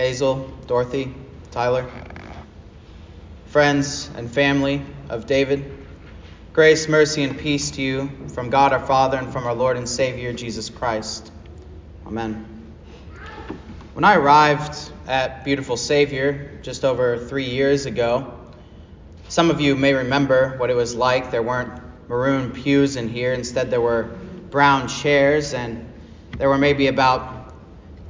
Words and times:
Hazel, 0.00 0.50
Dorothy, 0.66 1.14
Tyler, 1.50 1.86
friends 3.48 4.08
and 4.16 4.30
family 4.30 4.82
of 5.10 5.26
David, 5.26 5.76
grace, 6.54 6.88
mercy, 6.88 7.22
and 7.22 7.38
peace 7.38 7.72
to 7.72 7.82
you 7.82 8.10
from 8.32 8.48
God 8.48 8.72
our 8.72 8.80
Father 8.80 9.18
and 9.18 9.30
from 9.30 9.44
our 9.46 9.54
Lord 9.54 9.76
and 9.76 9.86
Savior 9.86 10.32
Jesus 10.32 10.70
Christ. 10.70 11.30
Amen. 12.06 12.72
When 13.92 14.02
I 14.04 14.14
arrived 14.14 14.90
at 15.06 15.44
Beautiful 15.44 15.76
Savior 15.76 16.58
just 16.62 16.82
over 16.82 17.18
three 17.18 17.50
years 17.50 17.84
ago, 17.84 18.40
some 19.28 19.50
of 19.50 19.60
you 19.60 19.76
may 19.76 19.92
remember 19.92 20.56
what 20.56 20.70
it 20.70 20.76
was 20.76 20.94
like. 20.94 21.30
There 21.30 21.42
weren't 21.42 21.78
maroon 22.08 22.52
pews 22.52 22.96
in 22.96 23.06
here, 23.06 23.34
instead, 23.34 23.70
there 23.70 23.82
were 23.82 24.04
brown 24.48 24.88
chairs, 24.88 25.52
and 25.52 25.92
there 26.38 26.48
were 26.48 26.56
maybe 26.56 26.86
about 26.86 27.52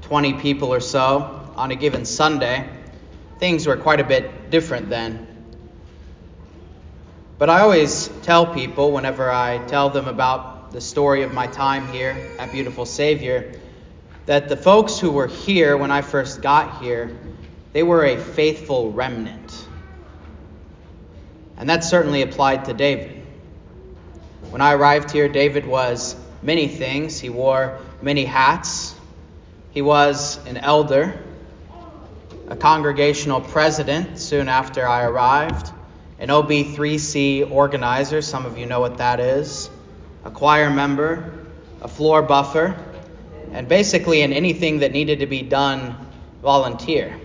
20 0.03 0.35
people 0.35 0.73
or 0.73 0.79
so 0.79 1.39
on 1.61 1.71
a 1.71 1.77
given 1.77 2.07
Sunday. 2.07 2.67
Things 3.39 3.67
were 3.67 3.77
quite 3.77 4.01
a 4.01 4.05
bit 4.05 4.49
different 4.49 4.89
then. 4.89 5.27
But 7.37 7.51
I 7.51 7.61
always 7.61 8.09
tell 8.23 8.47
people, 8.47 8.93
whenever 8.93 9.31
I 9.31 9.59
tell 9.67 9.91
them 9.91 10.09
about 10.09 10.73
the 10.73 10.81
story 10.81 11.23
of 11.23 11.35
my 11.35 11.47
time 11.49 11.87
here 11.89 12.17
at 12.39 12.51
Beautiful 12.51 12.87
Savior, 12.87 13.53
that 14.25 14.49
the 14.49 14.57
folks 14.57 14.99
who 14.99 15.11
were 15.11 15.27
here 15.27 15.77
when 15.77 15.91
I 15.91 16.01
first 16.01 16.41
got 16.41 16.83
here, 16.83 17.15
they 17.75 17.83
were 17.83 18.07
a 18.07 18.17
faithful 18.17 18.91
remnant. 18.93 19.69
And 21.59 21.69
that 21.69 21.85
certainly 21.85 22.23
applied 22.23 22.65
to 22.67 22.73
David. 22.73 23.23
When 24.49 24.63
I 24.63 24.73
arrived 24.73 25.11
here, 25.11 25.29
David 25.29 25.67
was 25.67 26.17
many 26.43 26.69
things. 26.69 27.21
He 27.21 27.29
wore 27.29 27.81
many 28.01 28.25
hats. 28.25 28.95
He 29.73 29.83
was 29.83 30.43
an 30.47 30.57
elder, 30.57 31.23
a 32.51 32.57
congregational 32.57 33.41
president 33.41 34.19
soon 34.19 34.49
after 34.49 34.87
I 34.87 35.05
arrived, 35.05 35.71
an 36.19 36.29
OB3C 36.29 37.49
organizer, 37.49 38.21
some 38.21 38.45
of 38.45 38.59
you 38.59 38.67
know 38.67 38.81
what 38.81 38.99
that 38.99 39.21
is, 39.21 39.71
a 40.25 40.33
choir 40.33 40.69
member, 40.69 41.33
a 41.81 41.87
floor 41.87 42.23
buffer, 42.23 42.77
and 43.53 43.69
basically 43.69 44.23
in 44.23 44.33
anything 44.33 44.81
that 44.81 44.91
needed 44.91 45.21
to 45.21 45.27
be 45.27 45.43
done, 45.43 45.97
volunteer. 46.43 47.19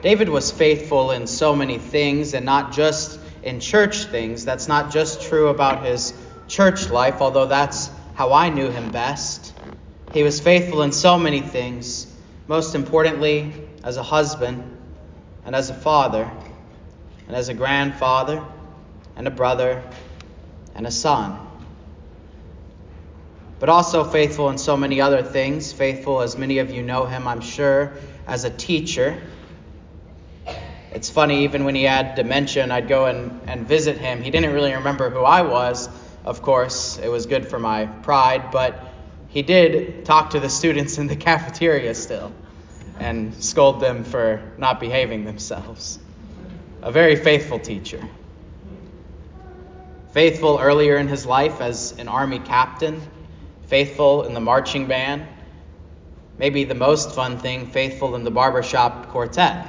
David 0.00 0.30
was 0.30 0.50
faithful 0.50 1.10
in 1.10 1.26
so 1.26 1.54
many 1.54 1.76
things, 1.76 2.32
and 2.32 2.46
not 2.46 2.72
just 2.72 3.20
in 3.42 3.60
church 3.60 4.04
things. 4.04 4.46
That's 4.46 4.68
not 4.68 4.90
just 4.90 5.22
true 5.22 5.48
about 5.48 5.84
his 5.84 6.14
church 6.48 6.88
life, 6.88 7.20
although 7.20 7.46
that's 7.46 7.90
how 8.14 8.32
I 8.32 8.48
knew 8.48 8.70
him 8.70 8.90
best. 8.90 9.52
He 10.14 10.22
was 10.22 10.40
faithful 10.40 10.80
in 10.80 10.92
so 10.92 11.18
many 11.18 11.40
things, 11.40 12.06
most 12.50 12.74
importantly, 12.74 13.52
as 13.84 13.96
a 13.96 14.02
husband, 14.02 14.76
and 15.44 15.54
as 15.54 15.70
a 15.70 15.74
father, 15.74 16.28
and 17.28 17.36
as 17.36 17.48
a 17.48 17.54
grandfather, 17.54 18.44
and 19.14 19.28
a 19.28 19.30
brother, 19.30 19.84
and 20.74 20.84
a 20.84 20.90
son. 20.90 21.38
But 23.60 23.68
also 23.68 24.02
faithful 24.02 24.50
in 24.50 24.58
so 24.58 24.76
many 24.76 25.00
other 25.00 25.22
things, 25.22 25.72
faithful, 25.72 26.22
as 26.22 26.36
many 26.36 26.58
of 26.58 26.72
you 26.72 26.82
know 26.82 27.06
him, 27.06 27.28
I'm 27.28 27.40
sure, 27.40 27.92
as 28.26 28.42
a 28.42 28.50
teacher 28.50 29.16
it's 30.92 31.08
funny, 31.08 31.44
even 31.44 31.64
when 31.64 31.76
he 31.76 31.84
had 31.84 32.16
dementia 32.16 32.66
I'd 32.68 32.88
go 32.88 33.06
and, 33.06 33.40
and 33.46 33.64
visit 33.64 33.96
him, 33.96 34.22
he 34.22 34.30
didn't 34.32 34.52
really 34.52 34.74
remember 34.74 35.08
who 35.08 35.20
I 35.20 35.42
was. 35.42 35.88
Of 36.24 36.42
course, 36.42 36.98
it 36.98 37.06
was 37.08 37.26
good 37.26 37.46
for 37.46 37.60
my 37.60 37.86
pride, 37.86 38.50
but 38.50 38.89
he 39.30 39.42
did 39.42 40.04
talk 40.04 40.30
to 40.30 40.40
the 40.40 40.48
students 40.48 40.98
in 40.98 41.06
the 41.06 41.16
cafeteria 41.28 41.94
still 41.94 42.32
and 42.98 43.34
scold 43.42 43.80
them 43.80 44.04
for 44.04 44.52
not 44.58 44.78
behaving 44.78 45.24
themselves. 45.24 45.98
A 46.82 46.92
very 46.92 47.16
faithful 47.16 47.58
teacher. 47.58 48.00
Faithful 50.12 50.58
earlier 50.60 50.96
in 50.96 51.08
his 51.08 51.24
life 51.24 51.60
as 51.60 51.92
an 51.98 52.08
army 52.08 52.40
captain, 52.40 53.00
faithful 53.66 54.24
in 54.24 54.34
the 54.34 54.40
marching 54.40 54.86
band, 54.86 55.26
maybe 56.36 56.64
the 56.64 56.74
most 56.74 57.14
fun 57.14 57.38
thing, 57.38 57.70
faithful 57.70 58.16
in 58.16 58.24
the 58.24 58.30
barbershop 58.30 59.08
quartet 59.08 59.66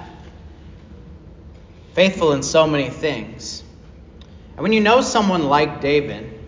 faithful 1.93 2.31
in 2.33 2.43
so 2.43 2.67
many 2.67 2.89
things. 2.89 3.63
And 4.55 4.63
when 4.63 4.73
you 4.73 4.81
know 4.81 5.01
someone 5.01 5.43
like 5.43 5.81
David, 5.81 6.39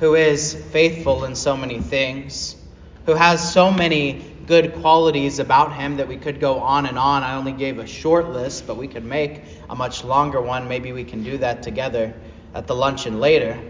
who 0.00 0.14
is 0.14 0.54
faithful 0.54 1.24
in 1.24 1.34
so 1.34 1.54
many 1.54 1.78
things, 1.78 2.56
who 3.04 3.12
has 3.12 3.52
so 3.52 3.70
many 3.70 4.24
good 4.46 4.74
qualities 4.80 5.38
about 5.38 5.74
him 5.74 5.98
that 5.98 6.08
we 6.08 6.16
could 6.16 6.40
go 6.40 6.58
on 6.58 6.86
and 6.86 6.98
on. 6.98 7.22
I 7.22 7.36
only 7.36 7.52
gave 7.52 7.78
a 7.78 7.86
short 7.86 8.30
list, 8.30 8.66
but 8.66 8.78
we 8.78 8.88
could 8.88 9.04
make 9.04 9.42
a 9.68 9.76
much 9.76 10.02
longer 10.02 10.40
one. 10.40 10.68
Maybe 10.68 10.92
we 10.92 11.04
can 11.04 11.22
do 11.22 11.36
that 11.38 11.62
together 11.62 12.14
at 12.54 12.66
the 12.66 12.74
luncheon 12.74 13.20
later. 13.20 13.60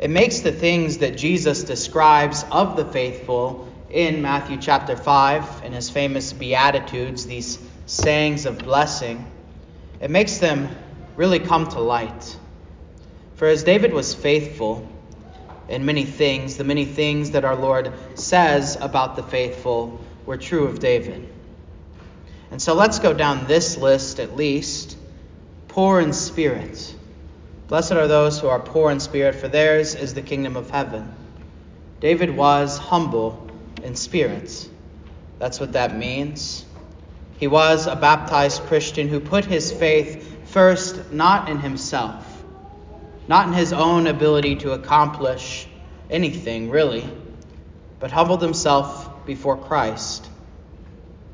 It 0.00 0.10
makes 0.10 0.40
the 0.40 0.50
things 0.50 0.98
that 0.98 1.16
Jesus 1.16 1.62
describes 1.62 2.44
of 2.50 2.76
the 2.76 2.84
faithful 2.84 3.72
in 3.90 4.20
Matthew 4.20 4.56
chapter 4.56 4.96
5 4.96 5.62
in 5.64 5.72
his 5.72 5.88
famous 5.88 6.32
Beatitudes, 6.32 7.24
these 7.24 7.60
sayings 7.86 8.46
of 8.46 8.58
blessing, 8.58 9.30
it 10.00 10.10
makes 10.10 10.38
them 10.38 10.68
really 11.14 11.38
come 11.38 11.68
to 11.68 11.80
light. 11.80 12.36
For 13.36 13.46
as 13.46 13.62
David 13.62 13.92
was 13.92 14.12
faithful 14.12 14.88
in 15.68 15.84
many 15.84 16.04
things, 16.04 16.56
the 16.56 16.64
many 16.64 16.84
things 16.84 17.32
that 17.32 17.44
our 17.44 17.56
Lord 17.56 17.92
says 18.14 18.76
about 18.80 19.16
the 19.16 19.22
faithful 19.22 20.00
were 20.26 20.36
true 20.36 20.66
of 20.66 20.78
David. 20.78 21.28
And 22.50 22.60
so 22.60 22.74
let's 22.74 22.98
go 22.98 23.12
down 23.12 23.46
this 23.46 23.76
list 23.76 24.20
at 24.20 24.36
least. 24.36 24.96
Poor 25.68 26.00
in 26.00 26.12
spirit. 26.12 26.94
Blessed 27.66 27.92
are 27.92 28.06
those 28.06 28.38
who 28.38 28.48
are 28.48 28.60
poor 28.60 28.90
in 28.90 29.00
spirit, 29.00 29.34
for 29.34 29.48
theirs 29.48 29.94
is 29.94 30.14
the 30.14 30.22
kingdom 30.22 30.56
of 30.56 30.70
heaven. 30.70 31.12
David 32.00 32.30
was 32.36 32.78
humble 32.78 33.50
in 33.82 33.96
spirit. 33.96 34.68
That's 35.38 35.58
what 35.58 35.72
that 35.72 35.96
means. 35.96 36.64
He 37.38 37.46
was 37.46 37.86
a 37.86 37.96
baptized 37.96 38.62
Christian 38.64 39.08
who 39.08 39.18
put 39.18 39.44
his 39.44 39.72
faith 39.72 40.48
first 40.48 41.12
not 41.12 41.48
in 41.48 41.58
himself, 41.58 42.33
not 43.26 43.48
in 43.48 43.52
his 43.54 43.72
own 43.72 44.06
ability 44.06 44.56
to 44.56 44.72
accomplish 44.72 45.66
anything, 46.10 46.70
really, 46.70 47.08
but 47.98 48.10
humbled 48.10 48.42
himself 48.42 49.24
before 49.26 49.56
Christ. 49.56 50.28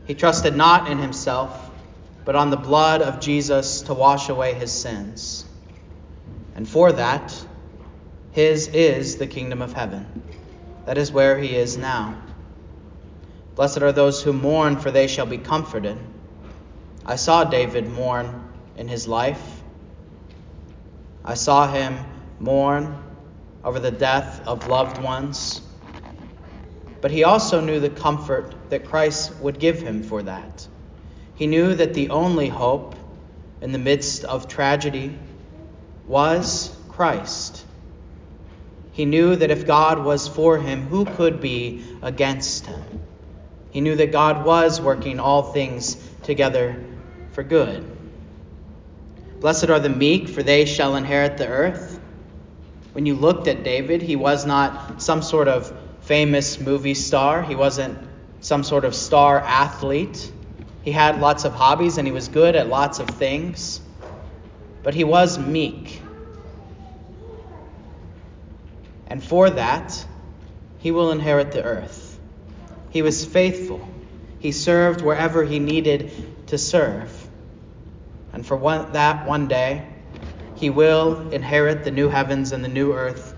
He 0.06 0.14
trusted 0.14 0.56
not 0.56 0.90
in 0.90 0.98
himself, 0.98 1.70
but 2.24 2.36
on 2.36 2.50
the 2.50 2.56
blood 2.56 3.02
of 3.02 3.20
Jesus 3.20 3.82
to 3.82 3.94
wash 3.94 4.28
away 4.28 4.54
his 4.54 4.72
sins. 4.72 5.44
And 6.54 6.68
for 6.68 6.92
that, 6.92 7.34
his 8.32 8.68
is 8.68 9.16
the 9.16 9.26
kingdom 9.26 9.62
of 9.62 9.72
heaven. 9.72 10.22
That 10.86 10.98
is 10.98 11.12
where 11.12 11.38
he 11.38 11.54
is 11.54 11.76
now. 11.76 12.22
Blessed 13.54 13.82
are 13.82 13.92
those 13.92 14.22
who 14.22 14.32
mourn, 14.32 14.76
for 14.76 14.90
they 14.90 15.06
shall 15.06 15.26
be 15.26 15.38
comforted. 15.38 15.98
I 17.04 17.16
saw 17.16 17.44
David 17.44 17.88
mourn 17.88 18.48
in 18.76 18.88
his 18.88 19.08
life. 19.08 19.59
I 21.24 21.34
saw 21.34 21.70
him 21.70 21.98
mourn 22.38 22.98
over 23.62 23.78
the 23.78 23.90
death 23.90 24.46
of 24.46 24.66
loved 24.66 24.98
ones. 25.02 25.62
But 27.00 27.10
he 27.10 27.24
also 27.24 27.60
knew 27.60 27.80
the 27.80 27.90
comfort 27.90 28.54
that 28.70 28.86
Christ 28.86 29.34
would 29.40 29.58
give 29.58 29.80
him 29.80 30.02
for 30.02 30.22
that. 30.22 30.66
He 31.34 31.46
knew 31.46 31.74
that 31.74 31.94
the 31.94 32.10
only 32.10 32.48
hope 32.48 32.94
in 33.60 33.72
the 33.72 33.78
midst 33.78 34.24
of 34.24 34.48
tragedy 34.48 35.18
was 36.06 36.76
Christ. 36.88 37.64
He 38.92 39.04
knew 39.04 39.36
that 39.36 39.50
if 39.50 39.66
God 39.66 40.04
was 40.04 40.28
for 40.28 40.58
him, 40.58 40.82
who 40.82 41.06
could 41.06 41.40
be 41.40 41.84
against 42.02 42.66
him? 42.66 42.82
He 43.70 43.80
knew 43.80 43.94
that 43.96 44.12
God 44.12 44.44
was 44.44 44.80
working 44.80 45.20
all 45.20 45.42
things 45.42 45.96
together 46.22 46.84
for 47.32 47.42
good. 47.42 47.99
Blessed 49.40 49.70
are 49.70 49.80
the 49.80 49.88
meek, 49.88 50.28
for 50.28 50.42
they 50.42 50.66
shall 50.66 50.96
inherit 50.96 51.38
the 51.38 51.48
earth. 51.48 51.98
When 52.92 53.06
you 53.06 53.14
looked 53.14 53.48
at 53.48 53.64
David, 53.64 54.02
he 54.02 54.14
was 54.14 54.44
not 54.44 55.00
some 55.00 55.22
sort 55.22 55.48
of 55.48 55.72
famous 56.02 56.60
movie 56.60 56.94
star, 56.94 57.42
he 57.42 57.54
wasn't 57.54 57.98
some 58.40 58.62
sort 58.64 58.84
of 58.84 58.94
star 58.94 59.40
athlete. 59.40 60.30
He 60.82 60.92
had 60.92 61.20
lots 61.20 61.44
of 61.44 61.54
hobbies 61.54 61.98
and 61.98 62.06
he 62.06 62.12
was 62.12 62.28
good 62.28 62.54
at 62.54 62.68
lots 62.68 62.98
of 62.98 63.08
things, 63.08 63.80
but 64.82 64.92
he 64.94 65.04
was 65.04 65.38
meek. 65.38 66.02
And 69.06 69.22
for 69.22 69.48
that, 69.50 70.06
he 70.78 70.90
will 70.90 71.12
inherit 71.12 71.52
the 71.52 71.62
earth. 71.62 72.18
He 72.90 73.02
was 73.02 73.24
faithful. 73.24 73.86
He 74.38 74.52
served 74.52 75.00
wherever 75.00 75.44
he 75.44 75.58
needed 75.58 76.12
to 76.48 76.58
serve. 76.58 77.29
And 78.32 78.46
for 78.46 78.56
one, 78.56 78.92
that 78.92 79.26
one 79.26 79.48
day, 79.48 79.86
he 80.54 80.70
will 80.70 81.30
inherit 81.30 81.84
the 81.84 81.90
new 81.90 82.08
heavens 82.08 82.52
and 82.52 82.64
the 82.64 82.68
new 82.68 82.92
earth 82.92 83.34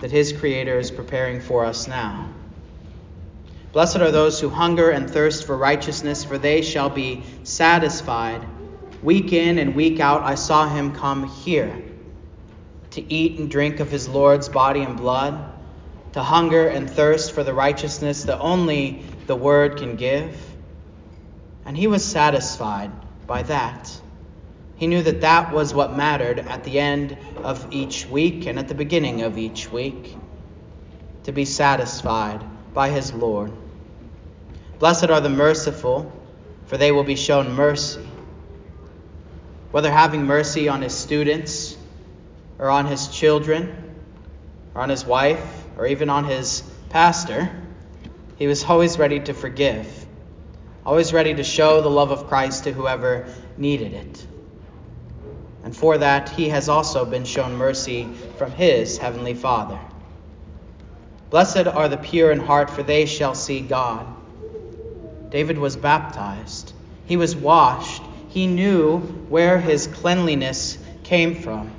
that 0.00 0.10
his 0.10 0.32
Creator 0.32 0.78
is 0.78 0.90
preparing 0.90 1.40
for 1.40 1.64
us 1.64 1.88
now. 1.88 2.28
Blessed 3.72 3.98
are 3.98 4.10
those 4.10 4.40
who 4.40 4.48
hunger 4.48 4.90
and 4.90 5.10
thirst 5.10 5.46
for 5.46 5.56
righteousness, 5.56 6.24
for 6.24 6.38
they 6.38 6.62
shall 6.62 6.90
be 6.90 7.22
satisfied. 7.44 8.46
Week 9.02 9.32
in 9.32 9.58
and 9.58 9.74
week 9.74 10.00
out, 10.00 10.22
I 10.22 10.34
saw 10.34 10.68
him 10.68 10.94
come 10.94 11.28
here 11.28 11.82
to 12.92 13.12
eat 13.12 13.38
and 13.38 13.50
drink 13.50 13.80
of 13.80 13.90
his 13.90 14.08
Lord's 14.08 14.48
body 14.48 14.80
and 14.80 14.96
blood, 14.96 15.52
to 16.12 16.22
hunger 16.22 16.66
and 16.66 16.88
thirst 16.88 17.32
for 17.32 17.44
the 17.44 17.52
righteousness 17.52 18.24
that 18.24 18.40
only 18.40 19.04
the 19.26 19.36
Word 19.36 19.76
can 19.76 19.96
give. 19.96 20.34
And 21.66 21.76
he 21.76 21.86
was 21.86 22.04
satisfied 22.04 22.90
by 23.26 23.42
that. 23.42 24.00
He 24.76 24.86
knew 24.86 25.02
that 25.02 25.22
that 25.22 25.52
was 25.52 25.72
what 25.72 25.96
mattered 25.96 26.38
at 26.38 26.64
the 26.64 26.78
end 26.78 27.16
of 27.42 27.66
each 27.70 28.06
week 28.06 28.46
and 28.46 28.58
at 28.58 28.68
the 28.68 28.74
beginning 28.74 29.22
of 29.22 29.38
each 29.38 29.72
week 29.72 30.16
to 31.24 31.32
be 31.32 31.46
satisfied 31.46 32.44
by 32.74 32.90
his 32.90 33.12
Lord. 33.12 33.52
Blessed 34.78 35.08
are 35.08 35.20
the 35.22 35.30
merciful, 35.30 36.12
for 36.66 36.76
they 36.76 36.92
will 36.92 37.04
be 37.04 37.16
shown 37.16 37.52
mercy. 37.52 38.06
Whether 39.70 39.90
having 39.90 40.26
mercy 40.26 40.68
on 40.68 40.82
his 40.82 40.94
students, 40.94 41.76
or 42.58 42.68
on 42.68 42.86
his 42.86 43.08
children, 43.08 43.94
or 44.74 44.82
on 44.82 44.90
his 44.90 45.04
wife, 45.04 45.64
or 45.78 45.86
even 45.86 46.10
on 46.10 46.24
his 46.24 46.62
pastor, 46.90 47.50
he 48.36 48.46
was 48.46 48.64
always 48.64 48.98
ready 48.98 49.20
to 49.20 49.32
forgive, 49.32 50.06
always 50.84 51.12
ready 51.12 51.34
to 51.34 51.44
show 51.44 51.80
the 51.80 51.90
love 51.90 52.10
of 52.10 52.28
Christ 52.28 52.64
to 52.64 52.72
whoever 52.72 53.26
needed 53.56 53.94
it. 53.94 54.26
And 55.66 55.76
for 55.76 55.98
that, 55.98 56.28
he 56.28 56.50
has 56.50 56.68
also 56.68 57.04
been 57.04 57.24
shown 57.24 57.56
mercy 57.56 58.06
from 58.38 58.52
his 58.52 58.98
heavenly 58.98 59.34
Father. 59.34 59.80
Blessed 61.28 61.66
are 61.66 61.88
the 61.88 61.96
pure 61.96 62.30
in 62.30 62.38
heart, 62.38 62.70
for 62.70 62.84
they 62.84 63.04
shall 63.04 63.34
see 63.34 63.62
God. 63.62 64.06
David 65.28 65.58
was 65.58 65.74
baptized, 65.74 66.72
he 67.06 67.16
was 67.16 67.34
washed, 67.34 68.00
he 68.28 68.46
knew 68.46 69.00
where 69.28 69.58
his 69.58 69.88
cleanliness 69.88 70.78
came 71.02 71.34
from. 71.34 71.72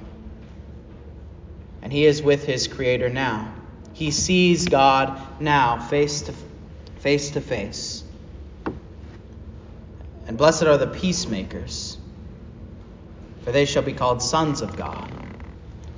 And 1.82 1.94
he 1.94 2.06
is 2.06 2.22
with 2.22 2.44
his 2.44 2.68
Creator 2.68 3.08
now. 3.08 3.54
He 3.94 4.12
sees 4.12 4.68
God 4.68 5.18
now, 5.40 5.80
face 5.80 6.24
to 6.24 6.34
face. 7.00 7.32
To 7.32 7.40
face. 7.40 8.04
And 10.28 10.38
blessed 10.38 10.64
are 10.64 10.78
the 10.78 10.88
peacemakers, 10.88 11.97
for 13.48 13.54
they 13.54 13.64
shall 13.64 13.82
be 13.82 13.94
called 13.94 14.22
sons 14.22 14.62
of 14.62 14.76
God. 14.76 15.10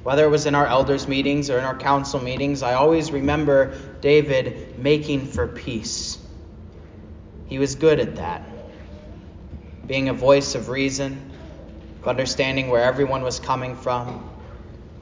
Whether 0.04 0.24
it 0.24 0.30
was 0.30 0.46
in 0.46 0.54
our 0.54 0.68
elders' 0.68 1.08
meetings 1.08 1.50
or 1.50 1.58
in 1.58 1.64
our 1.64 1.76
council 1.76 2.22
meetings, 2.22 2.62
I 2.62 2.76
always 2.76 3.12
remember 3.12 3.76
David 4.02 4.78
making 4.78 5.26
for 5.26 5.48
peace. 5.48 6.20
He 7.48 7.58
was 7.58 7.74
good 7.74 8.00
at 8.00 8.18
that. 8.18 8.44
Being 9.88 10.10
a 10.10 10.14
voice 10.14 10.54
of 10.54 10.70
reason, 10.70 11.32
of 12.04 12.08
understanding 12.08 12.70
where 12.70 12.84
everyone 12.84 13.24
was 13.24 13.40
coming 13.40 13.76
from, 13.76 14.30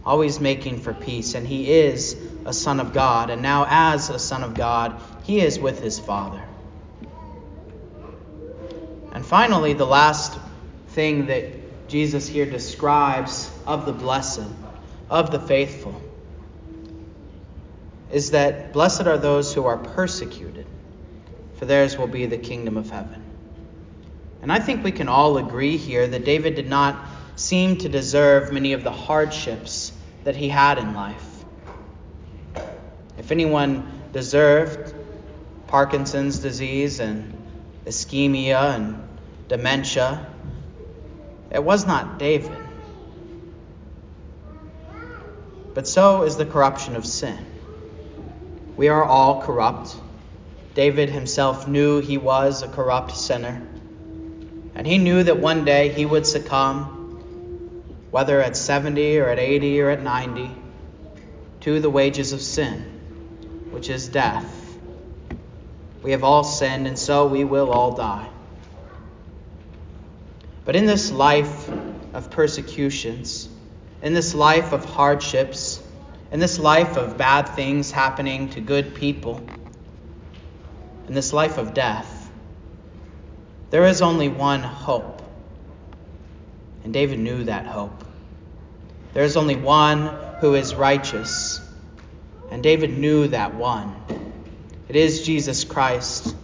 always 0.06 0.40
making 0.40 0.80
for 0.80 0.94
peace. 0.94 1.36
And 1.36 1.46
he 1.46 1.70
is 1.70 2.16
a 2.46 2.54
son 2.54 2.80
of 2.80 2.94
God. 2.94 3.30
And 3.30 3.42
now, 3.42 3.66
as 3.70 4.10
a 4.10 4.20
son 4.20 4.46
of 4.46 4.54
God, 4.54 5.02
he 5.24 5.42
is 5.42 5.60
with 5.60 5.82
his 5.82 6.00
Father. 6.00 6.42
And 9.12 9.26
finally, 9.26 9.74
the 9.74 9.86
last 9.86 10.40
thing 10.88 11.26
that 11.26 11.67
Jesus 11.88 12.28
here 12.28 12.46
describes 12.46 13.52
of 13.66 13.86
the 13.86 13.94
blessed, 13.94 14.48
of 15.10 15.32
the 15.32 15.40
faithful, 15.40 16.02
is 18.12 18.32
that 18.32 18.74
blessed 18.74 19.08
are 19.08 19.18
those 19.18 19.54
who 19.54 19.66
are 19.66 19.78
persecuted 19.78 20.66
for 21.58 21.66
theirs 21.66 21.98
will 21.98 22.08
be 22.08 22.26
the 22.28 22.38
kingdom 22.38 22.78
of 22.78 22.90
heaven. 22.90 23.24
And 24.42 24.52
I 24.52 24.60
think 24.60 24.84
we 24.84 24.92
can 24.92 25.08
all 25.10 25.38
agree 25.38 25.78
here 25.78 26.08
that 26.08 26.24
David 26.24 26.56
did 26.56 26.70
not 26.70 27.04
seem 27.36 27.78
to 27.78 27.90
deserve 27.90 28.54
many 28.54 28.74
of 28.74 28.84
the 28.84 28.92
hardships 28.92 29.92
that 30.24 30.36
he 30.36 30.50
had 30.50 30.78
in 30.78 30.94
life. 30.94 31.46
If 33.18 33.32
anyone 33.32 33.92
deserved 34.14 34.94
Parkinson's 35.66 36.40
disease 36.40 37.00
and 37.00 37.34
ischemia 37.86 38.76
and 38.76 39.04
dementia, 39.48 40.28
it 41.52 41.64
was 41.64 41.86
not 41.86 42.20
David. 42.20 42.58
But 45.74 45.88
so 45.88 46.24
is 46.24 46.38
the 46.38 46.46
corruption 46.46 46.96
of 46.96 47.06
sin. 47.06 47.38
We 48.76 48.90
are 48.90 49.04
all 49.04 49.42
corrupt 49.42 49.96
David 50.78 51.10
himself 51.10 51.68
knew 51.68 52.02
he 52.02 52.20
was 52.20 52.62
a 52.62 52.68
corrupt 52.68 53.18
sinner, 53.18 53.64
and 54.76 54.86
he 54.86 55.00
knew 55.00 55.24
that 55.24 55.40
one 55.40 55.66
day 55.66 55.90
he 55.90 56.06
would 56.06 56.28
succumb, 56.28 57.18
whether 58.12 58.40
at 58.40 58.56
70 58.56 59.18
or 59.18 59.28
at 59.30 59.40
80 59.40 59.82
or 59.82 59.90
at 59.90 60.04
90, 60.04 60.52
to 61.62 61.80
the 61.80 61.90
wages 61.90 62.32
of 62.32 62.44
sin, 62.44 62.86
which 63.72 63.90
is 63.90 64.08
death. 64.08 64.78
We 66.04 66.12
have 66.12 66.24
all 66.24 66.44
sinned, 66.44 66.86
and 66.86 67.00
so 67.00 67.26
we 67.26 67.44
will 67.44 67.72
all 67.72 67.96
die. 67.96 68.30
But 70.68 70.76
in 70.76 70.86
this 70.86 71.14
life 71.14 71.70
of 72.14 72.30
persecutions, 72.30 73.48
in 74.02 74.14
this 74.14 74.36
life 74.36 74.74
of 74.74 74.84
hardships, 74.84 75.82
in 76.30 76.42
this 76.42 76.60
life 76.60 76.98
of 76.98 77.18
bad 77.18 77.48
things 77.48 77.90
happening 77.90 78.50
to 78.50 78.60
good 78.60 78.94
people, 78.94 79.42
in 81.08 81.14
this 81.14 81.32
life 81.32 81.58
of 81.58 81.74
death, 81.74 82.30
there 83.70 83.86
is 83.86 84.02
only 84.02 84.28
one 84.28 84.62
hope. 84.62 85.22
And 86.84 86.94
David 86.94 87.20
knew 87.20 87.46
that 87.46 87.66
hope. 87.66 88.04
There 89.14 89.24
is 89.24 89.38
only 89.38 89.56
one 89.56 90.08
who 90.42 90.54
is 90.56 90.76
righteous. 90.76 91.62
And 92.52 92.62
David 92.62 92.98
knew 92.98 93.30
that 93.30 93.56
one. 93.56 93.96
It 94.90 94.98
is 94.98 95.26
Jesus 95.26 95.64
Christ. 95.64 96.36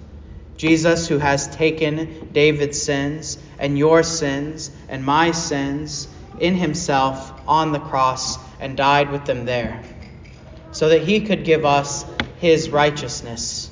Jesus 0.56 1.10
who 1.10 1.18
has 1.18 1.54
taken 1.54 2.30
David's 2.31 2.81
sins 2.81 3.38
and 3.63 3.80
your 3.80 4.04
sins 4.04 4.69
and 4.88 5.04
my 5.04 5.31
sins 5.31 6.07
in 6.39 6.54
himself 6.54 7.31
on 7.48 7.71
the 7.71 7.80
cross 7.80 8.38
and 8.60 8.77
died 8.77 9.12
with 9.12 9.25
them 9.25 9.45
there, 9.45 9.81
so 10.71 10.89
that 10.89 11.01
he 11.01 11.21
could 11.21 11.44
give 11.44 11.65
us 11.65 12.06
his 12.39 12.69
righteousness 12.69 13.71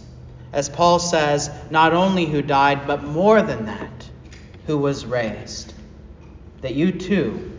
as 0.53 0.67
Paul 0.67 0.99
says, 0.99 1.49
not 1.69 1.93
only 1.93 2.25
who 2.25 2.41
died, 2.41 2.85
but 2.85 3.03
more 3.03 3.41
than 3.41 3.65
that, 3.65 4.09
who 4.67 4.77
was 4.77 5.05
raised. 5.05 5.73
That 6.61 6.75
you 6.75 6.91
too, 6.91 7.57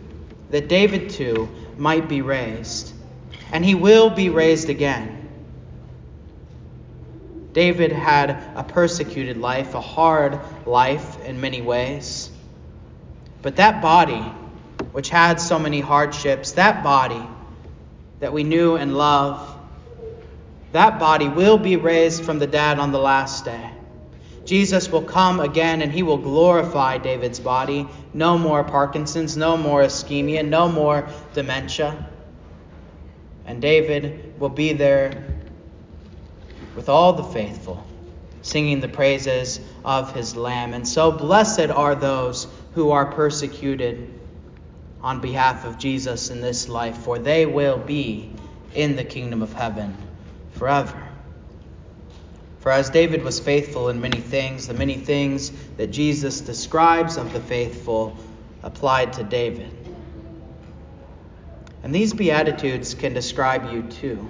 that 0.51 0.67
David 0.67 1.09
too, 1.09 1.49
might 1.77 2.07
be 2.07 2.21
raised. 2.21 2.93
And 3.51 3.65
he 3.65 3.75
will 3.75 4.09
be 4.09 4.29
raised 4.29 4.69
again. 4.69 5.22
David 7.53 7.91
had 7.91 8.31
a 8.55 8.63
persecuted 8.63 9.37
life, 9.37 9.75
a 9.75 9.81
hard 9.81 10.39
life 10.65 11.23
in 11.23 11.39
many 11.39 11.61
ways. 11.61 12.31
But 13.43 13.57
that 13.57 13.81
body, 13.81 14.21
which 14.91 15.09
had 15.09 15.39
so 15.39 15.59
many 15.59 15.79
hardships, 15.79 16.53
that 16.53 16.83
body 16.83 17.21
that 18.19 18.33
we 18.33 18.43
knew 18.43 18.75
and 18.75 18.97
loved, 18.97 19.59
that 20.71 20.97
body 20.97 21.27
will 21.27 21.59
be 21.59 21.75
raised 21.75 22.23
from 22.23 22.39
the 22.39 22.47
dead 22.47 22.79
on 22.79 22.91
the 22.91 22.99
last 22.99 23.45
day. 23.45 23.69
Jesus 24.45 24.89
will 24.89 25.03
come 25.03 25.39
again 25.39 25.81
and 25.81 25.91
he 25.91 26.03
will 26.03 26.17
glorify 26.17 26.97
David's 26.97 27.39
body. 27.39 27.87
No 28.13 28.37
more 28.37 28.63
Parkinson's, 28.63 29.37
no 29.37 29.55
more 29.55 29.83
ischemia, 29.83 30.45
no 30.45 30.67
more 30.67 31.07
dementia. 31.33 32.09
And 33.45 33.61
David 33.61 34.39
will 34.39 34.49
be 34.49 34.73
there 34.73 35.23
with 36.75 36.89
all 36.89 37.13
the 37.13 37.23
faithful, 37.23 37.85
singing 38.41 38.79
the 38.79 38.87
praises 38.87 39.59
of 39.85 40.13
his 40.13 40.35
Lamb. 40.35 40.73
And 40.73 40.87
so 40.87 41.11
blessed 41.11 41.69
are 41.69 41.95
those 41.95 42.47
who 42.73 42.91
are 42.91 43.05
persecuted 43.05 44.19
on 45.01 45.19
behalf 45.19 45.65
of 45.65 45.77
Jesus 45.77 46.29
in 46.29 46.41
this 46.41 46.69
life, 46.69 46.97
for 46.97 47.19
they 47.19 47.45
will 47.45 47.77
be 47.77 48.33
in 48.73 48.95
the 48.95 49.03
kingdom 49.03 49.41
of 49.41 49.53
heaven 49.53 49.95
forever. 50.53 51.01
For 52.59 52.71
as 52.71 52.89
David 52.89 53.23
was 53.23 53.41
faithful 53.41 53.89
in 53.89 53.99
many 53.99 54.21
things, 54.21 54.67
the 54.67 54.73
many 54.73 54.95
things 54.95 55.51
that 55.75 55.87
Jesus 55.87 56.39
describes 56.39 57.17
of 57.17 57.33
the 57.33 57.41
faithful 57.41 58.17
applied 58.63 59.11
to 59.13 59.23
David. 59.23 59.69
And 61.83 61.93
these 61.93 62.13
Beatitudes 62.13 62.93
can 62.93 63.13
describe 63.13 63.69
you 63.73 63.83
too. 63.83 64.29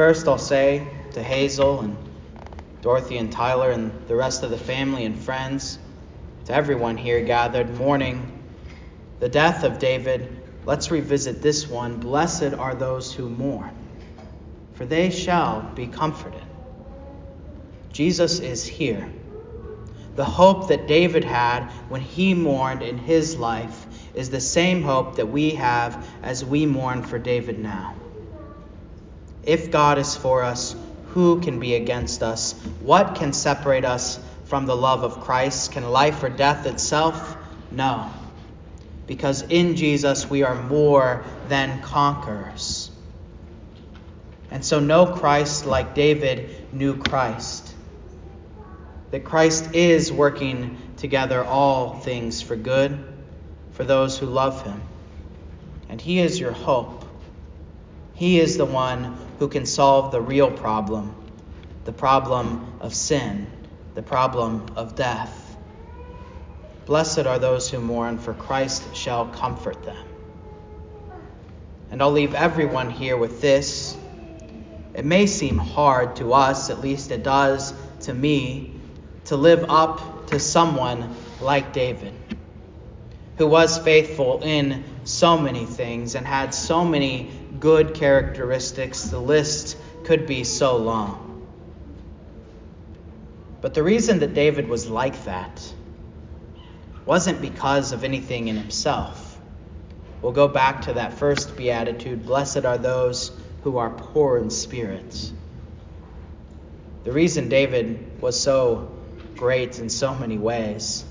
First, 0.00 0.26
I'll 0.28 0.38
say 0.38 0.88
to 1.12 1.22
Hazel 1.22 1.80
and 1.80 1.94
Dorothy 2.80 3.18
and 3.18 3.30
Tyler 3.30 3.70
and 3.70 3.92
the 4.08 4.16
rest 4.16 4.42
of 4.42 4.48
the 4.48 4.56
family 4.56 5.04
and 5.04 5.14
friends, 5.14 5.78
to 6.46 6.54
everyone 6.54 6.96
here 6.96 7.20
gathered, 7.20 7.74
mourning 7.74 8.42
the 9.18 9.28
death 9.28 9.62
of 9.62 9.78
David, 9.78 10.42
let's 10.64 10.90
revisit 10.90 11.42
this 11.42 11.68
one. 11.68 11.98
Blessed 12.00 12.54
are 12.54 12.74
those 12.74 13.12
who 13.12 13.28
mourn 13.28 13.76
for 14.72 14.86
they 14.86 15.10
shall 15.10 15.70
be 15.74 15.86
comforted. 15.86 16.46
Jesus 17.92 18.40
is 18.40 18.66
here. 18.66 19.06
The 20.16 20.24
hope 20.24 20.68
that 20.68 20.88
David 20.88 21.24
had 21.24 21.64
when 21.90 22.00
he 22.00 22.32
mourned 22.32 22.80
in 22.80 22.96
his 22.96 23.36
life 23.36 23.86
is 24.14 24.30
the 24.30 24.40
same 24.40 24.80
hope 24.80 25.16
that 25.16 25.26
we 25.26 25.50
have 25.56 26.08
as 26.22 26.42
we 26.42 26.64
mourn 26.64 27.02
for 27.02 27.18
David 27.18 27.58
now. 27.58 27.96
If 29.44 29.70
God 29.70 29.98
is 29.98 30.16
for 30.16 30.42
us, 30.42 30.76
who 31.08 31.40
can 31.40 31.58
be 31.58 31.74
against 31.74 32.22
us? 32.22 32.52
What 32.80 33.16
can 33.16 33.32
separate 33.32 33.84
us 33.84 34.18
from 34.44 34.66
the 34.66 34.76
love 34.76 35.02
of 35.02 35.20
Christ? 35.20 35.72
Can 35.72 35.90
life 35.90 36.22
or 36.22 36.28
death 36.28 36.66
itself? 36.66 37.36
No. 37.70 38.10
Because 39.06 39.42
in 39.42 39.76
Jesus 39.76 40.28
we 40.28 40.42
are 40.42 40.54
more 40.54 41.24
than 41.48 41.82
conquerors. 41.82 42.90
And 44.50 44.64
so 44.64 44.80
know 44.80 45.06
Christ 45.06 45.66
like 45.66 45.94
David 45.94 46.72
knew 46.72 46.96
Christ. 46.96 47.74
That 49.10 49.24
Christ 49.24 49.74
is 49.74 50.12
working 50.12 50.76
together 50.96 51.44
all 51.44 51.98
things 51.98 52.42
for 52.42 52.56
good 52.56 52.98
for 53.72 53.84
those 53.84 54.18
who 54.18 54.26
love 54.26 54.62
him. 54.62 54.80
And 55.88 56.00
he 56.00 56.20
is 56.20 56.38
your 56.38 56.52
hope. 56.52 57.04
He 58.14 58.38
is 58.38 58.56
the 58.56 58.64
one 58.64 59.16
who 59.40 59.48
can 59.48 59.64
solve 59.66 60.12
the 60.12 60.20
real 60.20 60.50
problem 60.50 61.16
the 61.86 61.92
problem 61.92 62.74
of 62.80 62.94
sin, 62.94 63.46
the 63.94 64.02
problem 64.02 64.66
of 64.76 64.94
death. 64.94 65.56
Blessed 66.84 67.20
are 67.20 67.38
those 67.38 67.70
who 67.70 67.80
mourn, 67.80 68.18
for 68.18 68.34
Christ 68.34 68.94
shall 68.94 69.26
comfort 69.28 69.82
them. 69.82 70.06
And 71.90 72.02
I'll 72.02 72.12
leave 72.12 72.34
everyone 72.34 72.90
here 72.90 73.16
with 73.16 73.40
this. 73.40 73.96
It 74.92 75.06
may 75.06 75.26
seem 75.26 75.56
hard 75.56 76.16
to 76.16 76.34
us, 76.34 76.68
at 76.68 76.80
least 76.80 77.10
it 77.10 77.22
does 77.22 77.72
to 78.00 78.12
me, 78.12 78.74
to 79.24 79.36
live 79.36 79.64
up 79.70 80.28
to 80.28 80.38
someone 80.38 81.16
like 81.40 81.72
David, 81.72 82.12
who 83.38 83.46
was 83.46 83.78
faithful 83.78 84.42
in 84.42 84.84
so 85.04 85.38
many 85.38 85.64
things 85.64 86.14
and 86.14 86.26
had 86.26 86.52
so 86.52 86.84
many 86.84 87.30
good 87.58 87.94
characteristics. 87.94 89.04
The 89.04 89.18
list 89.18 89.76
could 90.04 90.26
be 90.26 90.44
so 90.44 90.76
long. 90.76 91.46
But 93.60 93.74
the 93.74 93.82
reason 93.82 94.20
that 94.20 94.34
David 94.34 94.68
was 94.68 94.88
like 94.88 95.24
that 95.24 95.74
wasn't 97.04 97.40
because 97.40 97.92
of 97.92 98.04
anything 98.04 98.48
in 98.48 98.56
himself. 98.56 99.38
We'll 100.22 100.32
go 100.32 100.48
back 100.48 100.82
to 100.82 100.94
that 100.94 101.14
first 101.14 101.56
beatitude 101.56 102.24
Blessed 102.24 102.64
are 102.64 102.78
those 102.78 103.32
who 103.62 103.78
are 103.78 103.90
poor 103.90 104.38
in 104.38 104.50
spirit. 104.50 105.32
The 107.04 107.12
reason 107.12 107.48
David 107.48 108.20
was 108.20 108.38
so 108.38 108.92
great 109.36 109.78
in 109.78 109.88
so 109.88 110.14
many 110.14 110.38
ways 110.38 111.04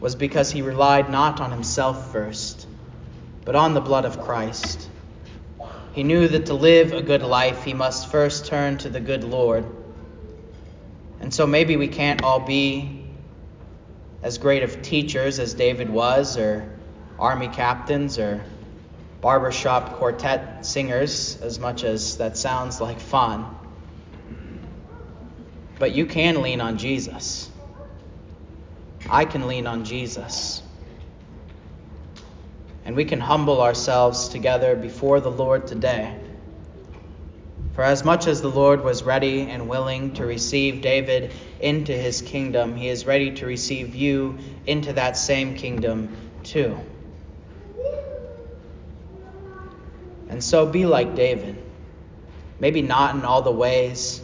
was 0.00 0.14
because 0.14 0.50
he 0.50 0.62
relied 0.62 1.10
not 1.10 1.40
on 1.40 1.50
himself 1.50 2.12
first, 2.12 2.66
but 3.44 3.54
on 3.54 3.74
the 3.74 3.80
blood 3.80 4.04
of 4.04 4.20
Christ. 4.20 4.89
He 5.92 6.04
knew 6.04 6.28
that 6.28 6.46
to 6.46 6.54
live 6.54 6.92
a 6.92 7.02
good 7.02 7.22
life, 7.22 7.64
he 7.64 7.74
must 7.74 8.10
first 8.10 8.46
turn 8.46 8.78
to 8.78 8.88
the 8.88 9.00
good 9.00 9.24
Lord. 9.24 9.66
And 11.20 11.34
so 11.34 11.46
maybe 11.46 11.76
we 11.76 11.88
can't 11.88 12.22
all 12.22 12.40
be 12.40 13.04
as 14.22 14.38
great 14.38 14.62
of 14.62 14.82
teachers 14.82 15.38
as 15.38 15.54
David 15.54 15.90
was, 15.90 16.38
or 16.38 16.78
army 17.18 17.48
captains, 17.48 18.18
or 18.18 18.44
barbershop 19.20 19.94
quartet 19.94 20.64
singers, 20.64 21.40
as 21.42 21.58
much 21.58 21.84
as 21.84 22.18
that 22.18 22.36
sounds 22.36 22.80
like 22.80 23.00
fun. 23.00 23.46
But 25.78 25.94
you 25.94 26.06
can 26.06 26.42
lean 26.42 26.60
on 26.60 26.78
Jesus. 26.78 27.50
I 29.08 29.24
can 29.24 29.48
lean 29.48 29.66
on 29.66 29.84
Jesus. 29.84 30.62
And 32.84 32.96
we 32.96 33.04
can 33.04 33.20
humble 33.20 33.60
ourselves 33.60 34.28
together 34.28 34.74
before 34.74 35.20
the 35.20 35.30
Lord 35.30 35.66
today. 35.66 36.16
For 37.74 37.84
as 37.84 38.04
much 38.04 38.26
as 38.26 38.42
the 38.42 38.50
Lord 38.50 38.82
was 38.82 39.02
ready 39.02 39.42
and 39.42 39.68
willing 39.68 40.14
to 40.14 40.26
receive 40.26 40.82
David 40.82 41.32
into 41.60 41.92
his 41.92 42.20
kingdom, 42.20 42.74
he 42.76 42.88
is 42.88 43.06
ready 43.06 43.32
to 43.36 43.46
receive 43.46 43.94
you 43.94 44.38
into 44.66 44.92
that 44.94 45.16
same 45.16 45.54
kingdom 45.54 46.16
too. 46.42 46.78
And 50.28 50.42
so 50.42 50.66
be 50.66 50.86
like 50.86 51.14
David. 51.14 51.56
Maybe 52.58 52.82
not 52.82 53.14
in 53.14 53.24
all 53.24 53.42
the 53.42 53.50
ways 53.50 54.22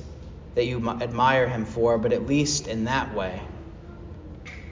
that 0.55 0.67
you 0.67 0.89
admire 0.89 1.49
him 1.49 1.65
for, 1.65 1.99
but 1.99 2.13
at 2.13 2.27
least 2.27 2.67
in 2.67 2.85
that 2.85 3.15
way. 3.15 3.41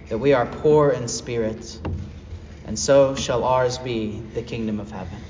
That 0.09 0.19
we 0.19 0.33
are 0.33 0.47
poor 0.47 0.91
in 0.91 1.09
spirit, 1.09 1.79
and 2.67 2.79
so 2.79 3.15
shall 3.15 3.45
ours 3.45 3.79
be 3.79 4.23
the 4.35 4.43
kingdom 4.43 4.81
of 4.81 4.91
heaven. 4.91 5.23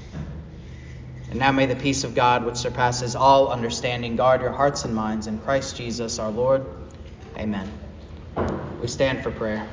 And 1.31 1.39
now 1.39 1.53
may 1.53 1.67
the 1.67 1.77
peace 1.77 2.05
of 2.05 2.15
God, 2.15 2.45
which 2.45 2.57
surpasses 2.57 3.17
all 3.17 3.49
understanding, 3.49 4.17
guard 4.17 4.41
your 4.41 4.53
hearts 4.53 4.85
and 4.85 4.95
minds 4.95 5.27
in 5.27 5.39
Christ 5.39 5.77
Jesus 5.77 6.19
our 6.19 6.31
Lord. 6.31 6.65
Amen. 7.37 7.73
We 8.81 8.87
stand 8.87 9.23
for 9.23 9.31
prayer. 9.31 9.69